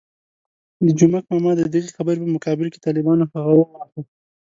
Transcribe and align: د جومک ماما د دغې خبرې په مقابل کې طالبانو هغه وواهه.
د 0.85 0.87
جومک 0.97 1.23
ماما 1.31 1.51
د 1.57 1.61
دغې 1.73 1.89
خبرې 1.97 2.19
په 2.23 2.29
مقابل 2.35 2.67
کې 2.71 2.83
طالبانو 2.85 3.23
هغه 3.33 3.51
وواهه. 3.57 3.99